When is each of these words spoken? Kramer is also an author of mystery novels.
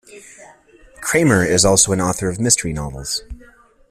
Kramer 0.99 1.45
is 1.45 1.63
also 1.63 1.91
an 1.91 2.01
author 2.01 2.27
of 2.27 2.39
mystery 2.39 2.73
novels. 2.73 3.21